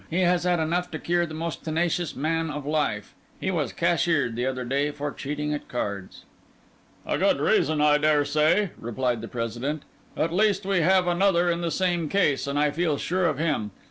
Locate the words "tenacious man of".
1.63-2.65